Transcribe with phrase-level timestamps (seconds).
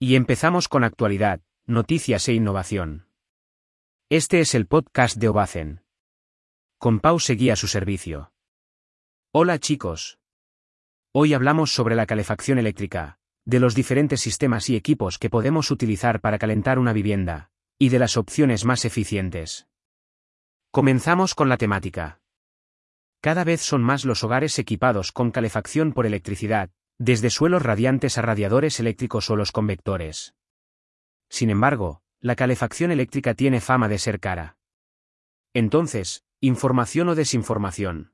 [0.00, 3.08] Y empezamos con actualidad, noticias e innovación.
[4.08, 5.82] Este es el podcast de Obacen.
[6.78, 8.32] Con Pau seguía su servicio.
[9.32, 10.20] Hola chicos.
[11.12, 16.20] Hoy hablamos sobre la calefacción eléctrica, de los diferentes sistemas y equipos que podemos utilizar
[16.20, 19.66] para calentar una vivienda, y de las opciones más eficientes.
[20.70, 22.20] Comenzamos con la temática.
[23.20, 28.22] Cada vez son más los hogares equipados con calefacción por electricidad, desde suelos radiantes a
[28.22, 30.34] radiadores eléctricos o los convectores.
[31.28, 34.56] Sin embargo, la calefacción eléctrica tiene fama de ser cara.
[35.54, 38.12] Entonces, información o desinformación.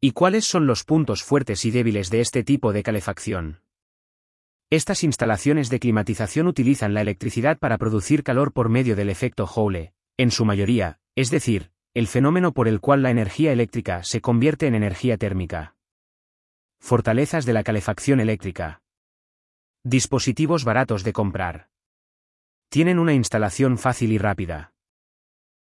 [0.00, 3.62] ¿Y cuáles son los puntos fuertes y débiles de este tipo de calefacción?
[4.70, 9.94] Estas instalaciones de climatización utilizan la electricidad para producir calor por medio del efecto Joule,
[10.18, 14.66] en su mayoría, es decir, el fenómeno por el cual la energía eléctrica se convierte
[14.66, 15.77] en energía térmica.
[16.80, 18.80] Fortalezas de la calefacción eléctrica.
[19.84, 21.68] Dispositivos baratos de comprar.
[22.70, 24.72] Tienen una instalación fácil y rápida.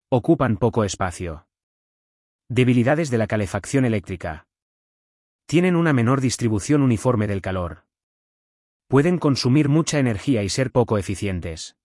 [0.09, 1.47] Ocupan poco espacio.
[2.47, 4.45] Debilidades de la calefacción eléctrica.
[5.47, 7.86] Tienen una menor distribución uniforme del calor.
[8.88, 11.75] Pueden consumir mucha energía y ser poco eficientes.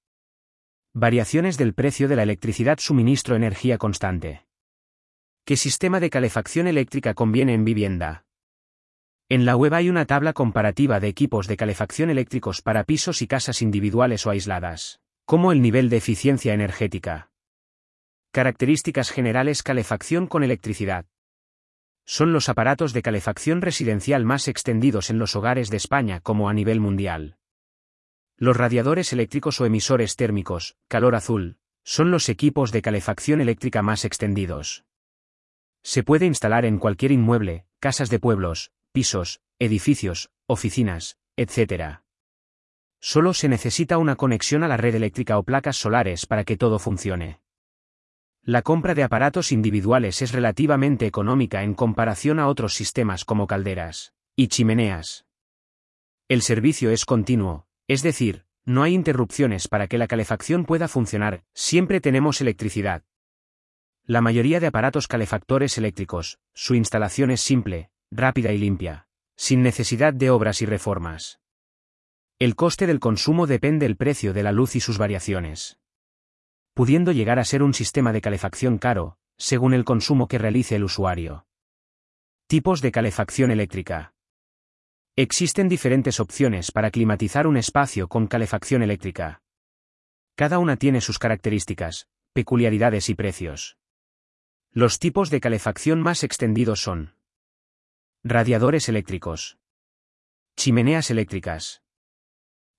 [0.93, 4.47] Variaciones del precio de la electricidad suministro energía constante.
[5.45, 8.27] ¿Qué sistema de calefacción eléctrica conviene en vivienda?
[9.31, 13.29] En la web hay una tabla comparativa de equipos de calefacción eléctricos para pisos y
[13.29, 17.31] casas individuales o aisladas, como el nivel de eficiencia energética.
[18.33, 21.07] Características generales Calefacción con electricidad.
[22.05, 26.53] Son los aparatos de calefacción residencial más extendidos en los hogares de España como a
[26.53, 27.37] nivel mundial.
[28.37, 34.05] Los radiadores eléctricos o emisores térmicos, calor azul, son los equipos de calefacción eléctrica más
[34.05, 34.85] extendidos.
[35.85, 42.01] Se puede instalar en cualquier inmueble, casas de pueblos, pisos, edificios, oficinas, etc.
[43.01, 46.79] Solo se necesita una conexión a la red eléctrica o placas solares para que todo
[46.79, 47.41] funcione.
[48.43, 54.15] La compra de aparatos individuales es relativamente económica en comparación a otros sistemas como calderas
[54.35, 55.27] y chimeneas.
[56.29, 61.45] El servicio es continuo, es decir, no hay interrupciones para que la calefacción pueda funcionar,
[61.55, 63.05] siempre tenemos electricidad.
[64.05, 69.07] La mayoría de aparatos calefactores eléctricos, su instalación es simple, rápida y limpia,
[69.37, 71.41] sin necesidad de obras y reformas.
[72.39, 75.79] El coste del consumo depende del precio de la luz y sus variaciones.
[76.75, 80.85] Pudiendo llegar a ser un sistema de calefacción caro, según el consumo que realice el
[80.85, 81.47] usuario.
[82.47, 84.15] Tipos de calefacción eléctrica.
[85.17, 89.43] Existen diferentes opciones para climatizar un espacio con calefacción eléctrica.
[90.35, 93.77] Cada una tiene sus características, peculiaridades y precios.
[94.73, 97.15] Los tipos de calefacción más extendidos son
[98.23, 99.57] Radiadores eléctricos.
[100.55, 101.83] Chimeneas eléctricas.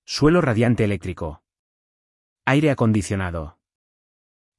[0.04, 1.42] Suelo radiante eléctrico.
[2.44, 3.58] Aire acondicionado.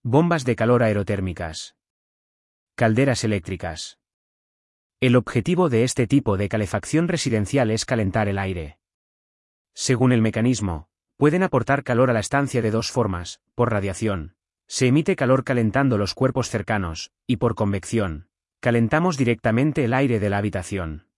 [0.01, 1.77] Bombas de calor aerotérmicas.
[2.75, 3.97] Calderas eléctricas.
[4.99, 8.77] El objetivo de este tipo de calefacción residencial es calentar el aire.
[9.73, 14.35] Según el mecanismo, pueden aportar calor a la estancia de dos formas, por radiación.
[14.67, 18.27] Se emite calor calentando los cuerpos cercanos, y por convección,
[18.63, 21.09] Calentamos directamente el aire de la habitación.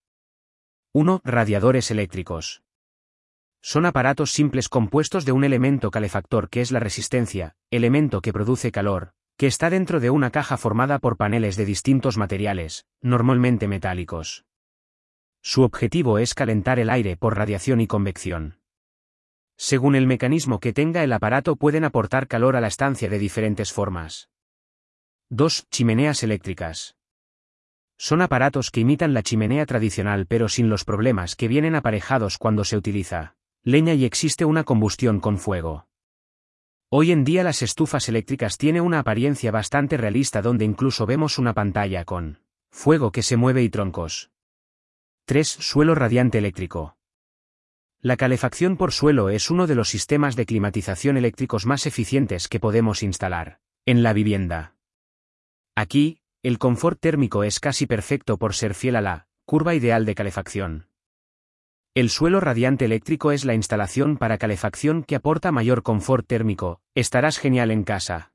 [0.93, 1.21] 1.
[1.23, 2.63] Radiadores eléctricos.
[3.61, 8.71] Son aparatos simples compuestos de un elemento calefactor que es la resistencia, elemento que produce
[8.71, 14.45] calor, que está dentro de una caja formada por paneles de distintos materiales, normalmente metálicos.
[15.43, 18.57] Su objetivo es calentar el aire por radiación y convección.
[19.55, 23.71] Según el mecanismo que tenga el aparato pueden aportar calor a la estancia de diferentes
[23.71, 24.29] formas.
[25.29, 25.67] 2.
[25.69, 26.95] Chimeneas eléctricas.
[27.97, 32.63] Son aparatos que imitan la chimenea tradicional pero sin los problemas que vienen aparejados cuando
[32.63, 35.87] se utiliza leña y existe una combustión con fuego.
[36.89, 41.53] Hoy en día las estufas eléctricas tienen una apariencia bastante realista donde incluso vemos una
[41.53, 42.39] pantalla con
[42.69, 44.29] fuego que se mueve y troncos.
[45.25, 45.47] 3.
[45.47, 46.97] Suelo radiante eléctrico.
[48.01, 52.59] La calefacción por suelo es uno de los sistemas de climatización eléctricos más eficientes que
[52.59, 54.75] podemos instalar en la vivienda.
[55.75, 60.13] Aquí, el confort térmico es casi perfecto por ser fiel a la curva ideal de
[60.13, 60.89] calefacción.
[61.95, 67.39] El suelo radiante eléctrico es la instalación para calefacción que aporta mayor confort térmico, estarás
[67.39, 68.31] genial en casa.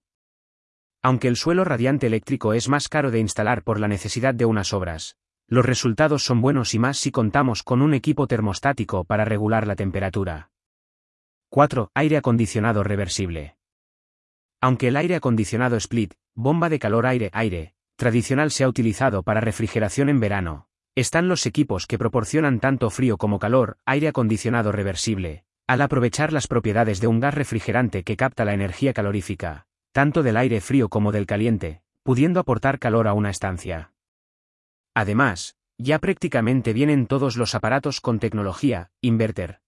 [1.02, 4.72] Aunque el suelo radiante eléctrico es más caro de instalar por la necesidad de unas
[4.72, 5.16] obras,
[5.46, 9.76] los resultados son buenos y más si contamos con un equipo termostático para regular la
[9.76, 10.50] temperatura.
[11.50, 11.92] 4.
[11.94, 13.56] Aire acondicionado reversible.
[14.60, 20.08] Aunque el aire acondicionado split, bomba de calor aire-aire, tradicional se ha utilizado para refrigeración
[20.08, 20.68] en verano.
[20.94, 26.48] Están los equipos que proporcionan tanto frío como calor, aire acondicionado reversible, Al aprovechar las
[26.48, 31.12] propiedades de un gas refrigerante que capta la energía calorífica, tanto del aire frío como
[31.12, 33.92] del caliente, pudiendo aportar calor a una estancia.
[34.94, 39.60] Además, ya prácticamente vienen todos los aparatos con tecnología, inverter.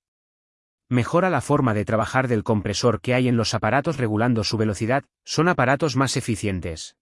[0.89, 5.05] Mejora la forma de trabajar del compresor que hay en los aparatos regulando su velocidad,
[5.25, 6.97] son aparatos más eficientes.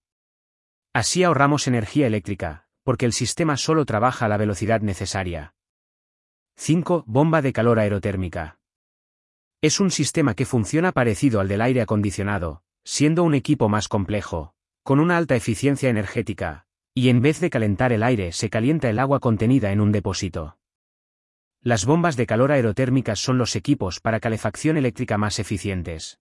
[0.93, 5.55] Así ahorramos energía eléctrica, porque el sistema solo trabaja a la velocidad necesaria.
[6.57, 7.05] 5.
[7.07, 8.59] Bomba de calor aerotérmica.
[9.61, 14.53] Es un sistema que funciona parecido al del aire acondicionado, siendo un equipo más complejo,
[14.83, 18.99] con una alta eficiencia energética, y en vez de calentar el aire se calienta el
[18.99, 20.57] agua contenida en un depósito.
[21.61, 26.19] Las bombas de calor aerotérmicas son los equipos para calefacción eléctrica más eficientes.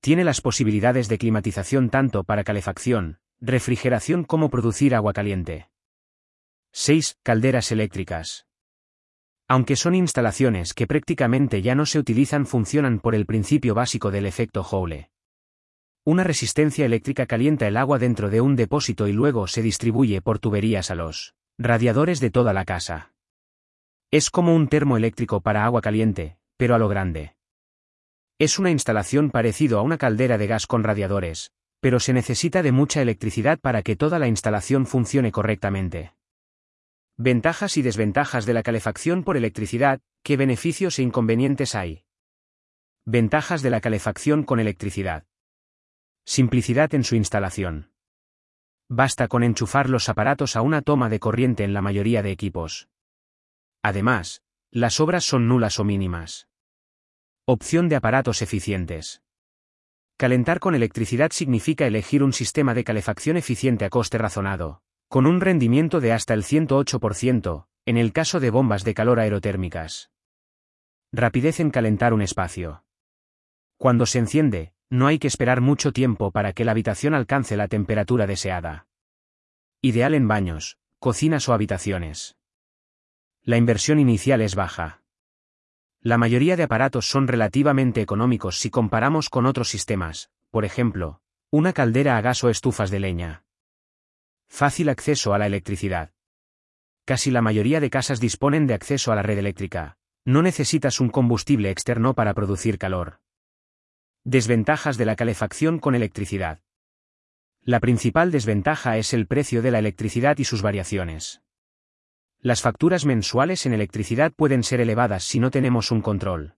[0.00, 5.68] Tiene las posibilidades de climatización tanto para calefacción, refrigeración como producir agua caliente.
[6.72, 7.18] 6.
[7.22, 8.46] Calderas eléctricas.
[9.48, 14.24] Aunque son instalaciones que prácticamente ya no se utilizan funcionan por el principio básico del
[14.24, 15.10] efecto Joule.
[16.06, 20.38] Una resistencia eléctrica calienta el agua dentro de un depósito y luego se distribuye por
[20.38, 23.12] tuberías a los radiadores de toda la casa.
[24.10, 27.36] Es como un termoeléctrico para agua caliente, pero a lo grande.
[28.38, 31.52] Es una instalación parecido a una caldera de gas con radiadores,
[31.84, 36.14] pero se necesita de mucha electricidad para que toda la instalación funcione correctamente.
[37.18, 42.04] Ventajas y desventajas de la calefacción por electricidad, ¿qué beneficios e inconvenientes hay?
[43.04, 45.26] Ventajas de la calefacción con electricidad.
[46.24, 47.90] Simplicidad en su instalación.
[48.88, 52.88] Basta con enchufar los aparatos a una toma de corriente en la mayoría de equipos.
[53.82, 56.48] Además, las obras son nulas o mínimas.
[57.44, 59.23] Opción de aparatos eficientes.
[60.16, 65.40] Calentar con electricidad significa elegir un sistema de calefacción eficiente a coste razonado, con un
[65.40, 70.10] rendimiento de hasta el 108%, en el caso de bombas de calor aerotérmicas.
[71.12, 72.84] Rapidez en calentar un espacio.
[73.76, 77.68] Cuando se enciende, no hay que esperar mucho tiempo para que la habitación alcance la
[77.68, 78.86] temperatura deseada.
[79.82, 82.36] Ideal en baños, cocinas o habitaciones.
[83.42, 85.03] La inversión inicial es baja.
[86.04, 91.72] La mayoría de aparatos son relativamente económicos si comparamos con otros sistemas, por ejemplo, una
[91.72, 93.44] caldera a gas o estufas de leña.
[94.46, 96.12] Fácil acceso a la electricidad.
[97.06, 99.96] Casi la mayoría de casas disponen de acceso a la red eléctrica.
[100.26, 103.20] No necesitas un combustible externo para producir calor.
[104.24, 106.60] Desventajas de la calefacción con electricidad.
[107.62, 111.43] La principal desventaja es el precio de la electricidad y sus variaciones.
[112.44, 116.56] Las facturas mensuales en electricidad pueden ser elevadas si no tenemos un control.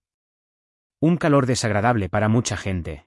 [0.98, 3.06] Un calor desagradable para mucha gente.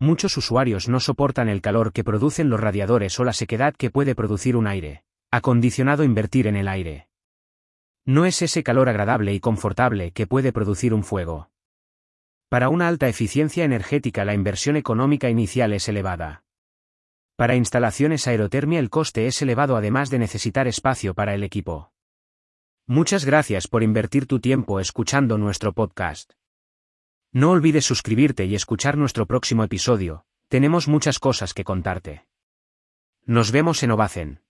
[0.00, 4.14] Muchos usuarios no soportan el calor que producen los radiadores o la sequedad que puede
[4.14, 7.08] producir un aire acondicionado invertir en el aire.
[8.06, 11.50] No es ese calor agradable y confortable que puede producir un fuego.
[12.48, 16.43] Para una alta eficiencia energética la inversión económica inicial es elevada.
[17.36, 21.92] Para instalaciones aerotermia el coste es elevado además de necesitar espacio para el equipo.
[22.86, 26.34] Muchas gracias por invertir tu tiempo escuchando nuestro podcast.
[27.32, 32.26] No olvides suscribirte y escuchar nuestro próximo episodio, tenemos muchas cosas que contarte.
[33.24, 34.43] Nos vemos en Ovacen.